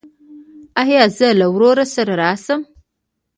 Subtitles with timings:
[0.81, 2.61] ایا زه له ورور سره راشم؟